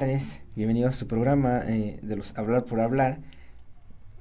tardes. 0.00 0.42
Bienvenidos 0.54 0.94
a 0.94 0.98
su 0.98 1.06
programa 1.06 1.62
eh, 1.66 1.98
de 2.02 2.16
los 2.16 2.36
Hablar 2.36 2.66
por 2.66 2.80
Hablar. 2.80 3.20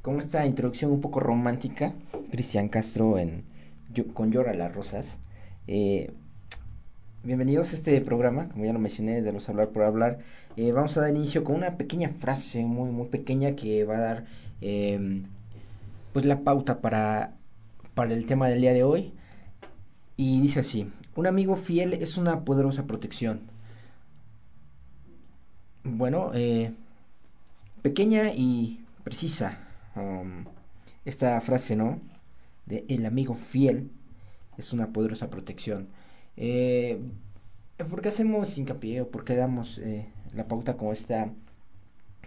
Con 0.01 0.19
esta 0.19 0.45
introducción 0.45 0.89
un 0.89 1.01
poco 1.01 1.19
romántica, 1.19 1.91
Cristian 2.31 2.69
Castro 2.69 3.17
en, 3.17 3.43
con 4.13 4.31
Llora 4.31 4.53
las 4.53 4.73
Rosas. 4.73 5.19
Eh, 5.67 6.13
bienvenidos 7.23 7.73
a 7.73 7.75
este 7.75 7.99
programa, 7.99 8.47
como 8.47 8.63
ya 8.63 8.71
lo 8.71 8.79
mencioné, 8.79 9.21
de 9.21 9.33
los 9.33 9.49
Hablar 9.49 9.71
por 9.71 9.83
Hablar. 9.83 10.19
Eh, 10.55 10.71
vamos 10.71 10.95
a 10.95 11.01
dar 11.01 11.09
inicio 11.09 11.43
con 11.43 11.57
una 11.57 11.75
pequeña 11.75 12.07
frase 12.07 12.63
muy, 12.63 12.89
muy 12.91 13.07
pequeña 13.07 13.57
que 13.57 13.83
va 13.83 13.97
a 13.97 13.99
dar 13.99 14.25
eh, 14.61 15.23
pues 16.13 16.23
la 16.23 16.39
pauta 16.39 16.79
para, 16.79 17.33
para 17.95 18.13
el 18.13 18.25
tema 18.25 18.47
del 18.47 18.61
día 18.61 18.71
de 18.71 18.83
hoy. 18.83 19.11
Y 20.15 20.39
dice 20.39 20.61
así, 20.61 20.89
un 21.17 21.27
amigo 21.27 21.57
fiel 21.57 21.91
es 21.95 22.17
una 22.17 22.45
poderosa 22.45 22.87
protección. 22.87 23.53
Bueno, 25.87 26.31
eh, 26.33 26.71
pequeña 27.83 28.33
y 28.33 28.83
precisa 29.03 29.59
um, 29.95 30.43
esta 31.05 31.39
frase, 31.41 31.75
¿no? 31.75 31.99
De 32.65 32.85
el 32.89 33.05
amigo 33.05 33.35
fiel 33.35 33.91
es 34.57 34.73
una 34.73 34.91
poderosa 34.91 35.29
protección. 35.29 35.87
Eh, 36.37 36.99
¿Por 37.87 38.01
qué 38.01 38.07
hacemos 38.09 38.57
hincapié 38.57 39.01
o 39.01 39.09
por 39.09 39.25
qué 39.25 39.35
damos 39.35 39.77
eh, 39.77 40.07
la 40.33 40.47
pauta 40.47 40.75
con 40.75 40.91
esta, 40.91 41.31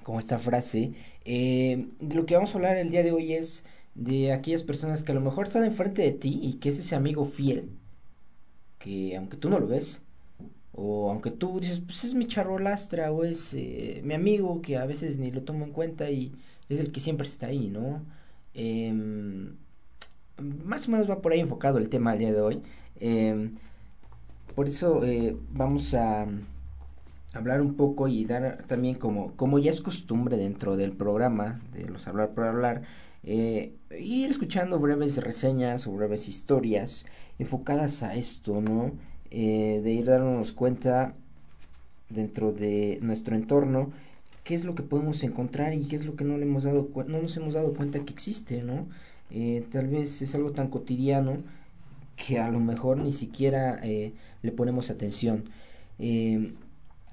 con 0.05 0.21
esta 0.21 0.39
frase? 0.39 0.93
Eh, 1.25 1.89
de 1.99 2.15
lo 2.15 2.27
que 2.27 2.35
vamos 2.37 2.53
a 2.53 2.59
hablar 2.59 2.77
el 2.77 2.91
día 2.91 3.03
de 3.03 3.11
hoy 3.11 3.33
es 3.33 3.65
de 3.97 4.33
aquellas 4.33 4.63
personas 4.63 5.03
que 5.03 5.11
a 5.11 5.17
lo 5.17 5.21
mejor 5.21 5.49
están 5.49 5.65
enfrente 5.65 6.03
de 6.03 6.13
ti 6.13 6.39
y 6.41 6.55
que 6.55 6.69
es 6.69 6.79
ese 6.79 6.95
amigo 6.95 7.25
fiel, 7.25 7.71
que 8.79 9.17
aunque 9.17 9.37
tú 9.37 9.51
no 9.51 9.59
lo 9.59 9.67
ves, 9.67 10.03
o 10.81 11.11
aunque 11.11 11.33
tú 11.33 11.59
dices, 11.61 11.81
pues 11.81 12.05
es 12.05 12.15
mi 12.15 12.27
charrolastra 12.27 13.11
o 13.11 13.25
es 13.25 13.53
eh, 13.55 14.00
mi 14.05 14.15
amigo 14.15 14.62
que 14.62 14.77
a 14.77 14.87
veces 14.87 15.19
ni 15.19 15.33
lo 15.33 15.43
tomo 15.43 15.65
en 15.65 15.72
cuenta 15.72 16.09
y 16.11 16.33
es 16.69 16.78
el 16.78 16.93
que 16.93 17.00
siempre 17.00 17.27
está 17.27 17.49
ahí, 17.49 17.69
¿no? 17.69 18.03
Em, 18.55 19.56
más 20.65 20.87
o 20.89 20.93
menos 20.93 21.11
va 21.11 21.21
por 21.21 21.33
ahí 21.33 21.41
enfocado 21.41 21.78
el 21.78 21.89
tema 21.89 22.12
del 22.12 22.21
día 22.21 22.33
de 22.33 22.41
hoy. 22.41 22.62
Em, 23.00 23.53
por 24.55 24.69
eso 24.69 25.05
eh, 25.05 25.37
vamos 25.50 25.94
a 25.94 26.27
hablar 27.34 27.60
un 27.60 27.75
poco 27.75 28.06
y 28.06 28.25
dar 28.25 28.65
también 28.69 28.95
como, 28.95 29.34
como 29.37 29.59
ya 29.59 29.72
es 29.72 29.81
costumbre 29.81 30.37
dentro 30.37 30.77
del 30.77 30.93
programa 30.93 31.60
de 31.72 31.89
los 31.89 32.06
hablar 32.06 32.34
por 32.34 32.45
hablar, 32.45 32.83
eh, 33.25 33.75
ir 33.99 34.31
escuchando 34.31 34.78
breves 34.78 35.16
reseñas 35.16 35.87
o 35.89 35.93
breves 35.93 36.28
historias 36.28 37.05
enfocadas 37.39 38.03
a 38.05 38.15
esto, 38.15 38.60
¿no? 38.60 38.93
Eh, 39.31 39.81
de 39.83 39.93
ir 39.93 40.06
dándonos 40.06 40.53
cuenta 40.53 41.15
dentro 42.09 42.53
de 42.53 42.99
nuestro 43.03 43.37
entorno 43.37 43.91
qué 44.43 44.55
es 44.55 44.65
lo 44.65 44.75
que 44.75 44.83
podemos 44.83 45.22
encontrar 45.22 45.75
y 45.75 45.87
qué 45.87 45.97
es 45.97 46.06
lo 46.06 46.16
que 46.16 46.25
no 46.25 46.39
le 46.39 46.44
hemos 46.44 46.62
dado 46.62 46.89
no 47.06 47.21
nos 47.21 47.37
hemos 47.37 47.53
dado 47.53 47.75
cuenta 47.75 48.00
que 48.00 48.15
existe, 48.15 48.62
¿no? 48.62 48.87
Eh, 49.31 49.66
tal 49.71 49.89
vez 49.89 50.22
es 50.22 50.34
algo 50.34 50.53
tan 50.53 50.69
cotidiano 50.69 51.43
que 52.16 52.39
a 52.39 52.50
lo 52.50 52.59
mejor 52.59 52.97
ni 52.99 53.12
siquiera 53.12 53.78
eh, 53.83 54.15
le 54.43 54.53
ponemos 54.53 54.91
atención. 54.91 55.45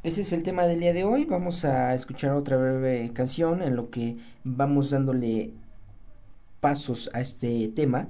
Ese 0.06 0.22
es 0.22 0.34
el 0.34 0.44
tema 0.44 0.68
del 0.68 0.82
día 0.82 0.94
de 0.94 1.04
hoy. 1.04 1.26
Vamos 1.26 1.66
a 1.66 1.96
escuchar 1.96 2.34
otra 2.34 2.58
breve 2.58 3.12
canción 3.12 3.64
en 3.64 3.76
lo 3.76 3.90
que 3.90 4.18
vamos 4.44 4.92
dándole 4.92 5.52
pasos 6.60 7.10
a 7.14 7.22
este 7.22 7.68
tema. 7.70 8.08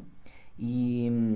Y 0.57 1.09
mm, 1.09 1.35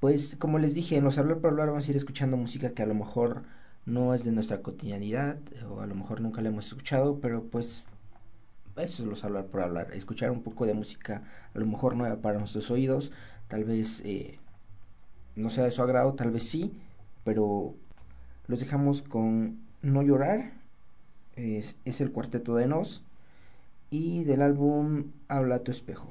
pues 0.00 0.36
como 0.38 0.58
les 0.58 0.74
dije, 0.74 0.96
en 0.96 1.04
los 1.04 1.18
hablar 1.18 1.38
por 1.38 1.50
hablar 1.50 1.68
vamos 1.68 1.86
a 1.86 1.90
ir 1.90 1.96
escuchando 1.96 2.36
música 2.36 2.70
que 2.70 2.82
a 2.82 2.86
lo 2.86 2.94
mejor 2.94 3.42
no 3.86 4.14
es 4.14 4.24
de 4.24 4.32
nuestra 4.32 4.62
cotidianidad 4.62 5.38
o 5.70 5.80
a 5.80 5.86
lo 5.86 5.94
mejor 5.94 6.20
nunca 6.20 6.42
la 6.42 6.48
hemos 6.48 6.66
escuchado, 6.66 7.20
pero 7.20 7.44
pues 7.44 7.84
eso 8.76 9.02
es 9.02 9.08
los 9.08 9.24
hablar 9.24 9.46
por 9.46 9.62
hablar, 9.62 9.92
escuchar 9.94 10.30
un 10.30 10.42
poco 10.42 10.66
de 10.66 10.74
música 10.74 11.22
a 11.54 11.58
lo 11.58 11.66
mejor 11.66 11.96
nueva 11.96 12.16
para 12.20 12.38
nuestros 12.38 12.70
oídos, 12.70 13.12
tal 13.48 13.64
vez 13.64 14.02
eh, 14.04 14.38
no 15.34 15.50
sea 15.50 15.64
de 15.64 15.72
su 15.72 15.82
agrado, 15.82 16.14
tal 16.14 16.30
vez 16.30 16.48
sí, 16.48 16.78
pero 17.24 17.74
los 18.48 18.60
dejamos 18.60 19.02
con 19.02 19.60
No 19.82 20.02
llorar, 20.02 20.52
es, 21.36 21.76
es 21.84 22.00
el 22.00 22.12
cuarteto 22.12 22.56
de 22.56 22.66
Nos 22.66 23.02
y 23.90 24.24
del 24.24 24.42
álbum 24.42 25.12
Habla 25.28 25.60
tu 25.60 25.70
espejo. 25.70 26.10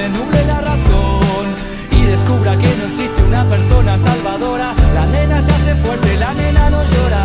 le 0.00 0.08
nuble 0.08 0.42
la 0.46 0.60
razón 0.62 1.46
y 1.90 2.04
descubra 2.04 2.56
que 2.56 2.74
no 2.76 2.86
existe 2.86 3.22
una 3.22 3.44
persona 3.44 3.98
salvadora, 3.98 4.74
la 4.94 5.04
nena 5.06 5.42
se 5.42 5.52
hace 5.52 5.74
fuerte, 5.74 6.16
la 6.16 6.32
nena 6.32 6.70
no 6.70 6.82
llora. 6.82 7.24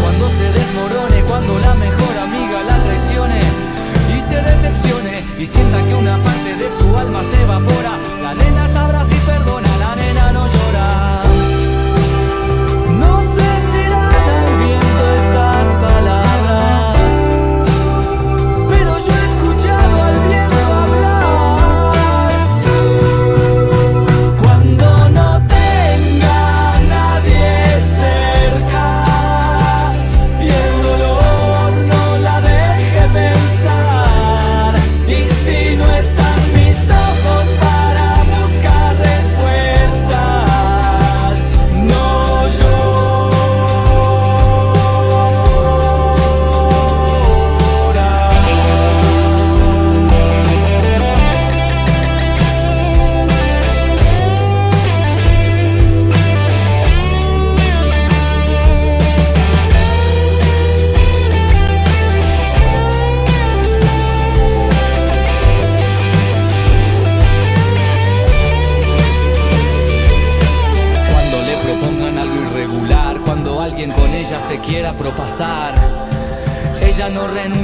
Cuando 0.00 0.28
se 0.30 0.46
desmorone, 0.58 1.22
cuando 1.22 1.58
la 1.58 1.74
mejor 1.74 2.14
amiga 2.26 2.58
la 2.70 2.78
traicione 2.84 3.40
y 4.14 4.18
se 4.28 4.40
decepcione 4.40 5.14
y 5.36 5.46
sienta 5.46 5.84
que 5.84 5.91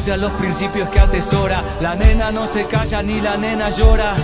no 0.08 0.14
renuncia 0.14 0.14
a 0.14 0.16
los 0.16 0.32
principios 0.32 0.88
que 0.90 1.00
atesora, 1.00 1.62
la 1.80 1.94
nena 1.94 2.30
no 2.30 2.46
se 2.46 2.64
calla 2.64 3.02
ni 3.02 3.20
la 3.20 3.36
nena 3.36 3.68
llora. 3.70 4.14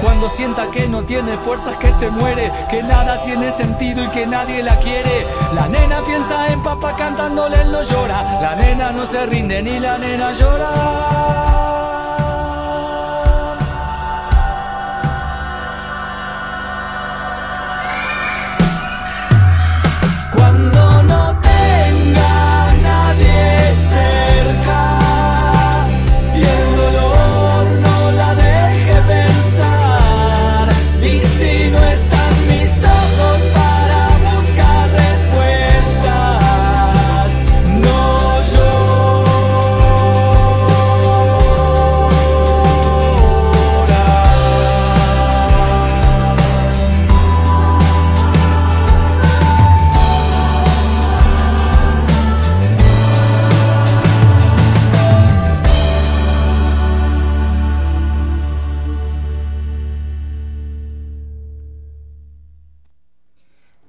Cuando 0.00 0.28
sienta 0.28 0.70
que 0.70 0.86
no 0.88 1.02
tiene 1.02 1.36
fuerzas, 1.38 1.76
que 1.78 1.90
se 1.92 2.10
muere, 2.10 2.52
que 2.70 2.82
nada 2.82 3.22
tiene 3.24 3.50
sentido 3.50 4.04
y 4.04 4.08
que 4.08 4.26
nadie 4.26 4.62
la 4.62 4.78
quiere. 4.78 5.26
La 5.54 5.66
nena 5.68 6.00
piensa 6.04 6.48
en 6.48 6.62
papá 6.62 6.94
cantándole, 6.96 7.60
él 7.62 7.72
no 7.72 7.82
llora. 7.82 8.40
La 8.40 8.54
nena 8.56 8.92
no 8.92 9.06
se 9.06 9.24
rinde 9.26 9.62
ni 9.62 9.80
la 9.80 9.98
nena 9.98 10.32
llora. 10.32 11.45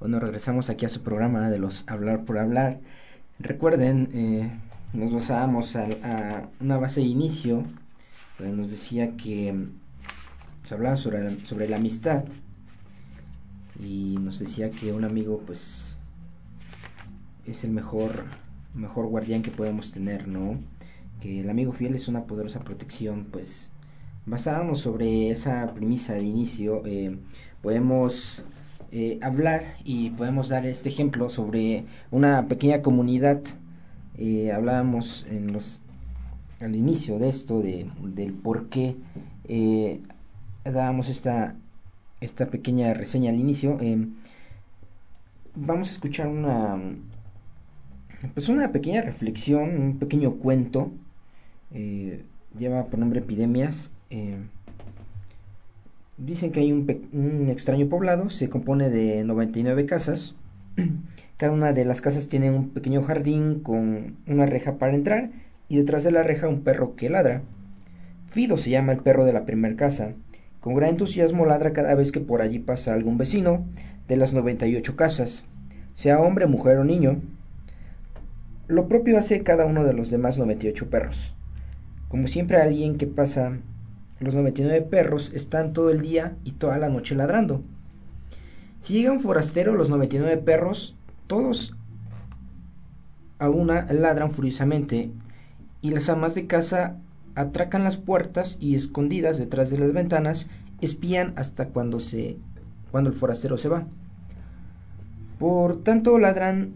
Bueno, 0.08 0.22
regresamos 0.22 0.70
aquí 0.70 0.86
a 0.86 0.90
su 0.90 1.02
programa 1.02 1.50
de 1.50 1.60
los 1.60 1.84
Hablar 1.90 2.24
por 2.24 2.38
Hablar. 2.38 2.80
Recuerden, 3.40 4.08
eh, 4.14 4.50
nos 4.94 5.12
basábamos 5.12 5.76
a, 5.76 6.48
una 6.62 6.78
base 6.78 7.02
de 7.02 7.08
inicio, 7.08 7.66
donde 8.40 8.56
nos 8.56 8.72
decía 8.72 9.18
que 9.18 9.52
mm, 9.52 9.66
se 10.64 10.76
hablaba 10.76 10.96
sobre, 10.96 11.38
sobre 11.42 11.68
la 11.68 11.76
amistad 11.76 12.24
y 13.84 14.16
nos 14.22 14.40
decía 14.40 14.70
que 14.70 14.94
un 14.94 15.04
amigo 15.04 15.44
pues 15.46 15.98
es 17.46 17.66
el 17.66 17.72
mejor, 17.72 18.24
mejor 18.74 19.08
guardián 19.08 19.42
que 19.42 19.52
podemos 19.52 19.92
tener, 19.92 20.30
¿no? 20.30 20.58
Que 21.20 21.42
el 21.42 21.50
amigo 21.50 21.74
fiel 21.74 21.96
es 21.96 22.08
una 22.08 22.24
poderosa 22.24 22.62
protección, 22.62 23.26
pues 23.30 23.74
basábamos 24.26 24.80
sobre 24.80 25.32
esa 25.32 25.74
premisa 25.74 26.14
de 26.14 26.24
inicio, 26.24 26.82
eh, 26.86 27.20
podemos 27.62 28.46
eh, 28.91 29.20
hablar 29.22 29.75
y 29.84 30.12
podemos 30.12 30.48
dar 30.48 30.65
este 30.65 30.88
ejemplo 30.88 31.29
sobre 31.29 31.86
una 32.10 32.48
pequeña 32.48 32.82
comunidad. 32.82 33.41
Eh, 34.17 34.51
hablábamos 34.51 35.25
en 35.29 35.51
los 35.51 35.82
al 36.62 36.75
inicio 36.75 37.20
de 37.20 37.29
esto 37.29 37.62
de, 37.62 37.88
del 38.01 38.34
por 38.34 38.70
qué 38.70 38.96
eh, 39.48 40.01
dábamos 40.63 41.10
esta 41.10 41.56
esta 42.22 42.48
pequeña 42.48 42.94
reseña 42.94 43.29
al 43.29 43.39
inicio. 43.39 43.77
vamos 45.53 45.89
a 45.89 45.91
escuchar 45.91 46.27
una 46.27 46.82
pues 48.34 48.50
una 48.50 48.72
pequeña 48.72 49.01
reflexión, 49.01 49.79
un 49.79 50.00
pequeño 50.00 50.36
cuento. 50.36 50.91
lleva 52.58 52.86
por 52.86 53.00
nombre 53.00 53.20
Epidemias. 53.20 53.91
Dicen 56.17 56.51
que 56.51 56.62
hay 56.62 56.71
un, 56.71 56.88
un 57.13 57.50
extraño 57.50 57.88
poblado, 57.89 58.29
se 58.29 58.50
compone 58.50 58.89
de 58.89 59.24
99 59.24 59.86
casas. 59.86 60.36
Cada 61.38 61.53
una 61.53 61.74
de 61.74 61.86
las 61.86 62.01
casas 62.01 62.27
tiene 62.27 62.50
un 62.50 62.69
pequeño 62.69 63.03
jardín 63.03 63.59
con 63.59 64.17
una 64.25 64.47
reja 64.47 64.77
para 64.77 64.95
entrar 64.95 65.29
y 65.69 65.77
detrás 65.77 66.03
de 66.03 66.12
la 66.12 66.24
reja 66.24 66.47
un 66.47 66.62
perro 66.62 66.95
que 66.95 67.09
ladra. 67.09 67.43
Fido 68.27 68.57
se 68.57 68.71
llama 68.71 68.93
el 68.93 69.00
perro 69.00 69.25
de 69.25 69.33
la 69.33 69.45
primera 69.45 69.75
casa. 69.75 70.13
Con 70.59 70.74
gran 70.74 70.89
entusiasmo 70.91 71.45
ladra 71.45 71.74
cada 71.74 71.93
vez 71.93 72.12
que 72.12 72.19
por 72.19 72.41
allí 72.41 72.59
pasa 72.59 72.93
algún 72.93 73.17
vecino 73.17 73.65
de 74.07 74.17
las 74.17 74.33
98 74.33 74.95
casas, 74.95 75.45
sea 75.93 76.19
hombre, 76.19 76.47
mujer 76.47 76.77
o 76.77 76.83
niño. 76.83 77.21
Lo 78.67 78.88
propio 78.88 79.17
hace 79.17 79.43
cada 79.43 79.65
uno 79.65 79.83
de 79.83 79.93
los 79.93 80.09
demás 80.09 80.38
98 80.38 80.89
perros. 80.89 81.36
Como 82.09 82.27
siempre 82.27 82.57
alguien 82.57 82.97
que 82.97 83.07
pasa 83.07 83.59
los 84.19 84.36
99 84.36 84.81
perros 84.83 85.31
están 85.33 85.74
todo 85.74 85.89
el 85.89 86.01
día 86.01 86.36
y 86.43 86.53
toda 86.53 86.77
la 86.77 86.89
noche 86.89 87.15
ladrando. 87.15 87.62
Si 88.79 88.93
llega 88.93 89.12
un 89.12 89.19
forastero, 89.19 89.75
los 89.75 89.89
99 89.89 90.38
perros, 90.38 90.95
todos 91.27 91.75
a 93.39 93.50
una 93.50 93.86
ladran 93.91 94.31
furiosamente 94.31 95.12
y 95.81 95.91
las 95.91 96.09
amas 96.09 96.36
de 96.36 96.47
casa 96.47 96.97
atracan 97.36 97.83
las 97.83 97.97
puertas 97.97 98.57
y 98.59 98.75
escondidas 98.75 99.38
detrás 99.38 99.69
de 99.69 99.77
las 99.77 99.93
ventanas 99.93 100.47
espían 100.81 101.33
hasta 101.36 101.67
cuando 101.67 102.00
se 102.00 102.38
cuando 102.91 103.09
el 103.09 103.15
forastero 103.15 103.57
se 103.57 103.69
va. 103.69 103.86
Por 105.38 105.83
tanto 105.83 106.17
ladran 106.17 106.74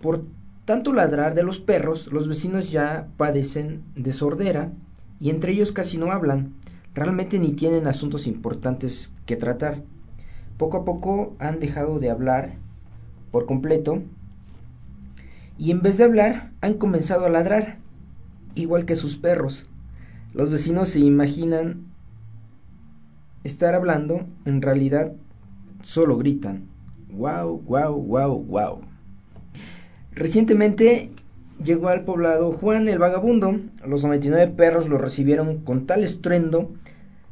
por 0.00 0.24
tanto 0.64 0.92
ladrar 0.92 1.34
de 1.34 1.42
los 1.42 1.58
perros, 1.58 2.06
los 2.12 2.28
vecinos 2.28 2.70
ya 2.70 3.08
padecen 3.16 3.82
de 3.96 4.12
sordera 4.12 4.70
y 5.18 5.30
entre 5.30 5.52
ellos 5.52 5.72
casi 5.72 5.98
no 5.98 6.12
hablan, 6.12 6.54
realmente 6.94 7.38
ni 7.38 7.52
tienen 7.52 7.86
asuntos 7.86 8.26
importantes 8.26 9.12
que 9.26 9.36
tratar. 9.36 9.82
Poco 10.56 10.78
a 10.78 10.84
poco 10.84 11.34
han 11.38 11.60
dejado 11.60 11.98
de 11.98 12.10
hablar 12.10 12.54
por 13.30 13.46
completo 13.46 14.02
y 15.56 15.70
en 15.70 15.82
vez 15.82 15.98
de 15.98 16.04
hablar 16.04 16.52
han 16.60 16.74
comenzado 16.74 17.26
a 17.26 17.30
ladrar, 17.30 17.78
igual 18.54 18.84
que 18.84 18.96
sus 18.96 19.16
perros. 19.16 19.68
Los 20.32 20.50
vecinos 20.50 20.88
se 20.88 21.00
imaginan 21.00 21.86
estar 23.44 23.74
hablando, 23.74 24.26
en 24.44 24.62
realidad 24.62 25.12
solo 25.82 26.16
gritan. 26.16 26.68
Wow, 27.12 27.62
wow, 27.62 27.94
wow, 27.94 28.44
wow. 28.44 28.80
Recientemente 30.12 31.10
llegó 31.62 31.88
al 31.88 32.04
poblado 32.04 32.52
Juan 32.52 32.88
el 32.88 32.98
vagabundo. 32.98 33.58
Los 33.86 34.02
99 34.02 34.52
perros 34.56 34.88
lo 34.88 34.98
recibieron 34.98 35.58
con 35.58 35.86
tal 35.86 36.04
estruendo 36.04 36.72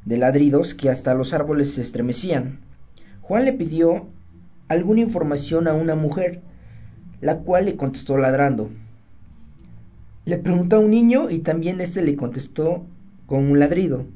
de 0.08 0.16
ladridos 0.16 0.72
que 0.72 0.88
hasta 0.88 1.12
los 1.12 1.34
árboles 1.34 1.74
se 1.74 1.82
estremecían. 1.82 2.60
Juan 3.20 3.44
le 3.44 3.52
pidió 3.52 4.06
alguna 4.66 5.02
información 5.02 5.68
a 5.68 5.74
una 5.74 5.96
mujer, 5.96 6.40
la 7.20 7.40
cual 7.40 7.66
le 7.66 7.76
contestó 7.76 8.16
ladrando. 8.16 8.70
Le 10.24 10.38
preguntó 10.38 10.76
a 10.76 10.78
un 10.78 10.90
niño 10.90 11.28
y 11.28 11.40
también 11.40 11.82
éste 11.82 12.00
le 12.00 12.16
contestó 12.16 12.86
con 13.26 13.50
un 13.50 13.58
ladrido. 13.58 14.06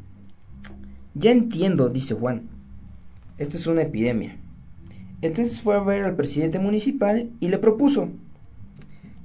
Ya 1.14 1.30
entiendo, 1.30 1.90
dice 1.90 2.14
Juan. 2.14 2.48
Esto 3.36 3.58
es 3.58 3.66
una 3.66 3.82
epidemia. 3.82 4.38
Entonces 5.20 5.60
fue 5.60 5.74
a 5.76 5.80
ver 5.80 6.04
al 6.04 6.16
presidente 6.16 6.58
municipal 6.58 7.30
y 7.38 7.48
le 7.48 7.58
propuso, 7.58 8.08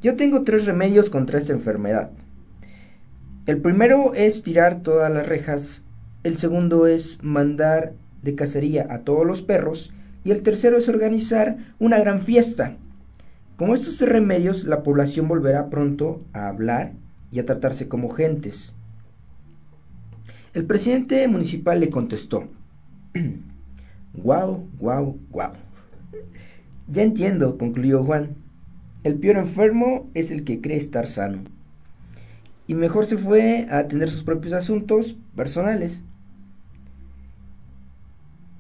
yo 0.02 0.18
tengo 0.18 0.44
tres 0.44 0.66
remedios 0.66 1.10
contra 1.10 1.40
esta 1.40 1.54
enfermedad. 1.54 2.12
El 3.46 3.62
primero 3.62 4.14
es 4.14 4.44
tirar 4.44 4.84
todas 4.84 5.12
las 5.12 5.28
rejas, 5.28 5.84
el 6.28 6.38
segundo 6.38 6.88
es 6.88 7.20
mandar 7.24 7.94
de 8.22 8.36
cacería 8.36 8.86
a 8.90 9.00
todos 9.00 9.26
los 9.26 9.42
perros 9.42 9.94
y 10.24 10.32
el 10.32 10.42
tercero 10.42 10.78
es 10.78 10.90
organizar 10.90 11.58
una 11.80 11.98
gran 12.00 12.20
fiesta. 12.20 12.76
Con 13.56 13.72
estos 13.72 14.02
remedios 14.02 14.66
la 14.66 14.84
población 14.84 15.28
volverá 15.28 15.70
pronto 15.70 16.22
a 16.34 16.50
hablar 16.50 16.94
y 17.32 17.40
a 17.40 17.46
tratarse 17.46 17.88
como 17.88 18.10
gentes. 18.10 18.76
El 20.54 20.66
presidente 20.66 21.28
municipal 21.28 21.80
le 21.80 21.90
contestó, 21.90 22.50
guau, 24.14 24.68
guau, 24.80 25.18
guau. 25.30 25.54
Ya 26.90 27.04
entiendo, 27.04 27.58
concluyó 27.58 28.04
Juan. 28.04 28.36
El 29.04 29.20
peor 29.20 29.38
enfermo 29.38 30.10
es 30.14 30.32
el 30.32 30.44
que 30.44 30.60
cree 30.60 30.78
estar 30.78 31.08
sano. 31.08 31.44
Y 32.68 32.74
mejor 32.74 33.06
se 33.06 33.18
fue 33.18 33.68
a 33.70 33.78
atender 33.78 34.10
sus 34.10 34.24
propios 34.24 34.54
asuntos 34.54 35.18
personales. 35.36 36.04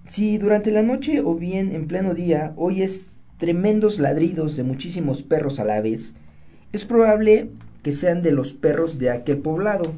Si 0.07 0.37
durante 0.37 0.71
la 0.71 0.83
noche 0.83 1.21
o 1.21 1.35
bien 1.35 1.75
en 1.75 1.87
pleno 1.87 2.13
día 2.13 2.53
oyes 2.55 3.21
tremendos 3.37 3.99
ladridos 3.99 4.55
de 4.55 4.63
muchísimos 4.63 5.21
perros 5.21 5.59
a 5.59 5.65
la 5.65 5.81
vez, 5.81 6.15
es 6.71 6.85
probable 6.85 7.51
que 7.83 7.91
sean 7.91 8.21
de 8.21 8.31
los 8.31 8.53
perros 8.53 8.97
de 8.97 9.11
aquel 9.11 9.39
poblado. 9.39 9.93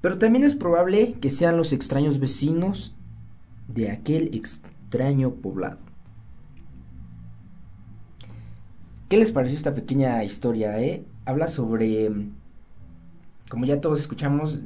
Pero 0.00 0.18
también 0.18 0.44
es 0.44 0.54
probable 0.54 1.14
que 1.20 1.30
sean 1.30 1.56
los 1.56 1.72
extraños 1.72 2.20
vecinos 2.20 2.94
de 3.68 3.90
aquel 3.90 4.34
extraño 4.34 5.32
poblado. 5.32 5.78
¿Qué 9.08 9.16
les 9.16 9.30
pareció 9.30 9.56
esta 9.56 9.74
pequeña 9.74 10.22
historia? 10.24 10.80
Eh? 10.80 11.04
Habla 11.24 11.48
sobre, 11.48 12.10
como 13.48 13.64
ya 13.64 13.80
todos 13.80 14.00
escuchamos, 14.00 14.58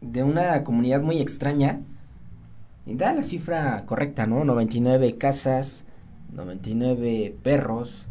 de, 0.00 0.22
una 0.22 0.62
comunidad 0.62 1.02
muy 1.02 1.20
extraña. 1.20 1.80
Da 2.86 3.12
la 3.12 3.24
cifra 3.24 3.84
correcta, 3.84 4.26
¿no? 4.26 4.44
99 4.44 5.16
casas, 5.18 5.84
99 6.32 7.36
perros, 7.42 8.06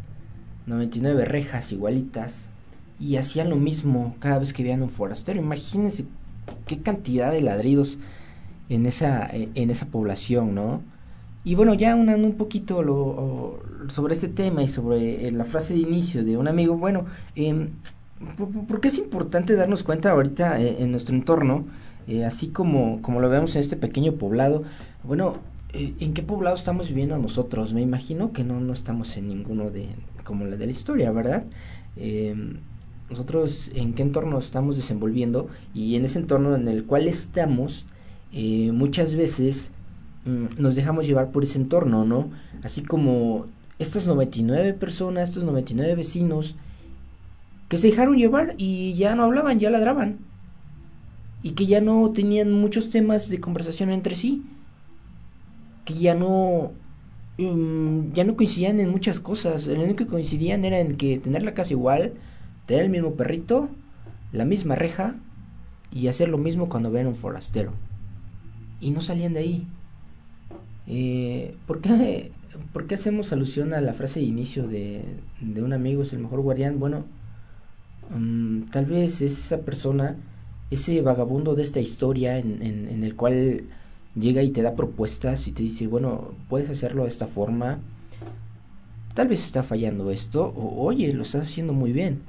99 0.67 1.25
rejas 1.25 1.71
igualitas. 1.71 2.49
Y 2.99 3.17
hacían 3.17 3.49
lo 3.49 3.55
mismo 3.55 4.15
cada 4.19 4.39
vez 4.39 4.53
que 4.53 4.63
veían 4.63 4.81
un 4.81 4.89
forastero. 4.89 5.39
Imagínense 5.39 6.05
qué 6.65 6.81
cantidad 6.81 7.31
de 7.31 7.41
ladridos 7.41 7.97
en 8.69 8.85
esa, 8.85 9.29
en 9.31 9.69
esa 9.69 9.87
población, 9.87 10.55
¿no? 10.55 10.81
Y 11.45 11.53
bueno, 11.53 11.75
ya 11.75 11.95
unando 11.95 12.25
un 12.25 12.33
poquito 12.33 12.81
lo, 12.81 13.59
sobre 13.89 14.15
este 14.15 14.27
tema 14.27 14.63
y 14.63 14.67
sobre 14.67 15.27
eh, 15.27 15.31
la 15.31 15.45
frase 15.45 15.75
de 15.75 15.81
inicio 15.81 16.25
de 16.25 16.37
un 16.37 16.47
amigo, 16.47 16.75
bueno, 16.75 17.05
eh, 17.35 17.69
¿por, 18.67 18.81
qué 18.81 18.87
es 18.87 18.97
importante 18.97 19.55
darnos 19.55 19.83
cuenta 19.83 20.11
ahorita 20.11 20.59
eh, 20.59 20.77
en 20.79 20.91
nuestro 20.91 21.15
entorno, 21.15 21.65
eh, 22.07 22.25
así 22.25 22.47
como, 22.47 23.01
como 23.01 23.19
lo 23.19 23.29
vemos 23.29 23.55
en 23.55 23.61
este 23.61 23.75
pequeño 23.75 24.13
poblado? 24.13 24.63
Bueno, 25.03 25.37
¿en 25.73 26.13
qué 26.13 26.23
poblado 26.23 26.55
estamos 26.55 26.87
viviendo 26.87 27.17
nosotros? 27.17 27.73
Me 27.73 27.81
imagino 27.81 28.31
que 28.31 28.43
no, 28.43 28.59
no 28.59 28.73
estamos 28.73 29.15
en 29.17 29.27
ninguno 29.27 29.69
de, 29.69 29.87
como 30.23 30.45
la 30.45 30.57
de 30.57 30.65
la 30.65 30.71
historia, 30.71 31.11
¿verdad? 31.11 31.45
nosotros 33.09 33.71
en 33.75 33.93
qué 33.93 34.01
entorno 34.01 34.37
estamos 34.37 34.75
desenvolviendo 34.75 35.47
y 35.73 35.95
en 35.95 36.03
ese 36.03 36.19
entorno 36.19 36.55
en 36.55 36.67
el 36.67 36.83
cual 36.85 37.07
estamos, 37.07 37.85
muchas 38.33 39.15
veces 39.15 39.71
Mm, 40.25 40.45
nos 40.57 40.73
dejamos 40.73 41.05
llevar 41.05 41.31
por 41.31 41.43
ese 41.43 41.59
entorno, 41.59 42.03
¿no? 42.03 42.29
Así 42.63 42.81
como 42.81 43.45
estas 43.77 44.07
99 44.07 44.73
personas, 44.73 45.29
estos 45.29 45.43
99 45.43 45.95
vecinos, 45.95 46.55
que 47.69 47.77
se 47.77 47.87
dejaron 47.89 48.17
llevar 48.17 48.55
y 48.57 48.95
ya 48.95 49.15
no 49.15 49.23
hablaban, 49.23 49.59
ya 49.59 49.69
ladraban. 49.69 50.17
Y 51.45 51.51
que 51.51 51.67
ya 51.67 51.79
no 51.79 52.09
tenían 52.09 52.51
muchos 52.51 52.89
temas 52.89 53.29
de 53.29 53.39
conversación 53.39 53.91
entre 53.91 54.15
sí. 54.15 54.43
Que 55.85 55.93
ya 55.93 56.15
no... 56.15 56.71
Mm, 57.37 58.13
ya 58.13 58.23
no 58.23 58.35
coincidían 58.35 58.79
en 58.79 58.89
muchas 58.89 59.19
cosas. 59.19 59.67
Lo 59.67 59.79
único 59.83 59.97
que 59.97 60.07
coincidían 60.07 60.65
era 60.65 60.79
en 60.79 60.97
que 60.97 61.19
tener 61.19 61.43
la 61.43 61.53
casa 61.53 61.73
igual, 61.73 62.13
tener 62.65 62.85
el 62.85 62.89
mismo 62.89 63.13
perrito, 63.13 63.69
la 64.31 64.43
misma 64.43 64.73
reja 64.73 65.17
y 65.91 66.07
hacer 66.07 66.29
lo 66.29 66.39
mismo 66.39 66.67
cuando 66.67 66.89
ven 66.89 67.05
un 67.05 67.13
forastero. 67.13 67.73
Y 68.81 68.89
no 68.89 69.01
salían 69.01 69.33
de 69.33 69.39
ahí. 69.39 69.67
Eh, 70.87 71.55
¿por, 71.67 71.79
qué, 71.79 72.31
¿Por 72.73 72.87
qué 72.87 72.95
hacemos 72.95 73.31
alusión 73.33 73.75
a 73.75 73.81
la 73.81 73.93
frase 73.93 74.19
de 74.19 74.25
inicio 74.25 74.67
de, 74.67 75.03
de 75.41 75.61
un 75.61 75.73
amigo 75.73 76.01
es 76.01 76.11
el 76.11 76.21
mejor 76.21 76.41
guardián? 76.41 76.79
Bueno, 76.79 77.05
mm, 78.09 78.63
tal 78.71 78.87
vez 78.87 79.21
es 79.21 79.37
esa 79.37 79.59
persona, 79.59 80.17
ese 80.71 81.01
vagabundo 81.01 81.55
de 81.55 81.63
esta 81.63 81.79
historia 81.79 82.37
en, 82.37 82.61
en, 82.61 83.03
el 83.03 83.15
cual 83.15 83.65
llega 84.15 84.41
y 84.43 84.51
te 84.51 84.61
da 84.61 84.75
propuestas 84.75 85.47
y 85.47 85.51
te 85.51 85.63
dice, 85.63 85.87
bueno, 85.87 86.33
puedes 86.49 86.69
hacerlo 86.69 87.03
de 87.03 87.09
esta 87.09 87.27
forma, 87.27 87.79
tal 89.13 89.27
vez 89.27 89.45
está 89.45 89.63
fallando 89.63 90.11
esto, 90.11 90.45
o 90.55 90.85
oye, 90.85 91.13
lo 91.13 91.23
estás 91.23 91.43
haciendo 91.43 91.73
muy 91.73 91.91
bien. 91.91 92.21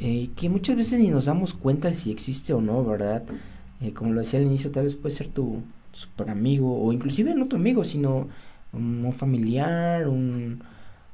Eh, 0.00 0.30
que 0.34 0.48
muchas 0.48 0.76
veces 0.76 0.98
ni 0.98 1.08
nos 1.08 1.26
damos 1.26 1.54
cuenta 1.54 1.94
si 1.94 2.10
existe 2.10 2.52
o 2.52 2.60
no, 2.60 2.84
¿verdad? 2.84 3.22
Eh, 3.80 3.92
como 3.92 4.12
lo 4.12 4.20
decía 4.20 4.40
al 4.40 4.46
inicio, 4.46 4.70
tal 4.72 4.84
vez 4.84 4.96
puede 4.96 5.14
ser 5.14 5.28
tu, 5.28 5.62
super 5.92 6.30
amigo, 6.30 6.82
o 6.82 6.92
inclusive 6.92 7.34
no 7.34 7.46
tu 7.46 7.56
amigo, 7.56 7.84
sino 7.84 8.28
un, 8.72 9.12
familiar, 9.12 10.08
un, 10.08 10.62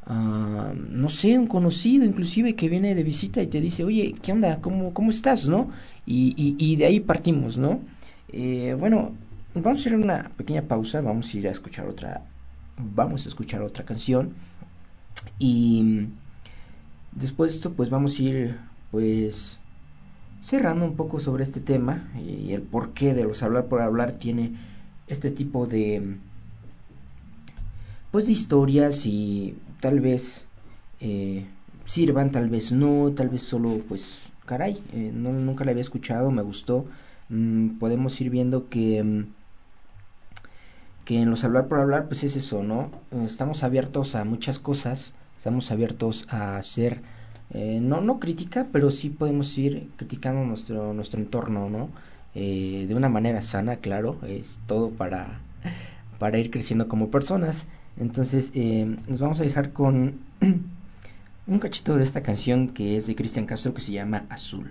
uh, 0.08 0.74
no 0.74 1.08
sé, 1.08 1.38
un 1.38 1.46
conocido 1.46 2.04
inclusive 2.04 2.54
que 2.54 2.68
viene 2.68 2.94
de 2.94 3.02
visita 3.02 3.42
y 3.42 3.46
te 3.46 3.60
dice, 3.60 3.84
oye, 3.84 4.14
¿qué 4.22 4.32
onda? 4.32 4.60
¿Cómo, 4.60 4.92
cómo 4.92 5.10
estás? 5.10 5.48
¿No? 5.48 5.70
Y, 6.06 6.34
y, 6.58 6.76
de 6.76 6.86
ahí 6.86 7.00
partimos, 7.00 7.58
¿no? 7.58 7.80
Eh, 8.32 8.74
bueno, 8.78 9.12
vamos 9.54 9.78
a 9.78 9.80
hacer 9.80 9.94
una 9.94 10.30
pequeña 10.36 10.62
pausa, 10.62 11.02
vamos 11.02 11.32
a 11.32 11.38
ir 11.38 11.48
a 11.48 11.50
escuchar 11.50 11.86
otra, 11.86 12.22
vamos 12.78 13.26
a 13.26 13.28
escuchar 13.28 13.60
otra 13.60 13.84
canción 13.84 14.32
y 15.38 16.06
después 17.12 17.50
de 17.50 17.56
esto 17.56 17.72
pues 17.72 17.90
vamos 17.90 18.18
a 18.18 18.22
ir 18.22 18.56
pues 18.90 19.58
cerrando 20.40 20.84
un 20.84 20.96
poco 20.96 21.18
sobre 21.20 21.42
este 21.42 21.60
tema 21.60 22.08
y 22.16 22.52
el 22.52 22.62
porqué 22.62 23.12
de 23.12 23.24
los 23.24 23.42
hablar 23.42 23.66
por 23.66 23.82
hablar 23.82 24.12
tiene 24.12 24.52
este 25.08 25.30
tipo 25.30 25.66
de 25.66 26.16
pues 28.10 28.26
de 28.26 28.32
historias 28.32 29.04
y 29.04 29.56
tal 29.80 30.00
vez 30.00 30.46
eh, 31.00 31.46
sirvan 31.84 32.32
tal 32.32 32.48
vez 32.48 32.72
no 32.72 33.12
tal 33.12 33.28
vez 33.28 33.42
solo 33.42 33.80
pues 33.88 34.32
caray 34.46 34.80
eh, 34.94 35.10
no, 35.14 35.32
nunca 35.32 35.64
la 35.64 35.70
había 35.72 35.82
escuchado 35.82 36.30
me 36.30 36.42
gustó 36.42 36.86
mm, 37.28 37.78
podemos 37.78 38.20
ir 38.20 38.30
viendo 38.30 38.68
que, 38.68 39.02
mm, 39.02 39.24
que 41.08 41.22
en 41.22 41.30
los 41.30 41.42
hablar 41.42 41.68
por 41.68 41.80
hablar, 41.80 42.04
pues 42.08 42.22
es 42.22 42.36
eso, 42.36 42.62
¿no? 42.62 42.90
Estamos 43.24 43.62
abiertos 43.62 44.14
a 44.14 44.24
muchas 44.24 44.58
cosas, 44.58 45.14
estamos 45.38 45.70
abiertos 45.70 46.26
a 46.28 46.58
hacer, 46.58 47.00
eh, 47.54 47.78
no, 47.80 48.02
no 48.02 48.20
crítica, 48.20 48.66
pero 48.70 48.90
sí 48.90 49.08
podemos 49.08 49.56
ir 49.56 49.88
criticando 49.96 50.44
nuestro, 50.44 50.92
nuestro 50.92 51.18
entorno, 51.18 51.70
¿no? 51.70 51.88
Eh, 52.34 52.84
de 52.86 52.94
una 52.94 53.08
manera 53.08 53.40
sana, 53.40 53.76
claro, 53.76 54.18
es 54.26 54.60
todo 54.66 54.90
para, 54.90 55.40
para 56.18 56.36
ir 56.36 56.50
creciendo 56.50 56.88
como 56.88 57.10
personas. 57.10 57.68
Entonces, 57.98 58.52
eh, 58.54 58.96
nos 59.08 59.18
vamos 59.18 59.40
a 59.40 59.44
dejar 59.44 59.72
con 59.72 60.20
un 61.46 61.58
cachito 61.58 61.96
de 61.96 62.04
esta 62.04 62.22
canción 62.22 62.68
que 62.68 62.96
es 62.96 63.06
de 63.06 63.16
Cristian 63.16 63.46
Castro 63.46 63.74
que 63.74 63.80
se 63.80 63.92
llama 63.92 64.24
Azul. 64.28 64.70